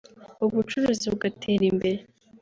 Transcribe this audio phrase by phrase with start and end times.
[0.45, 1.99] ubucuruzi bugatera imbere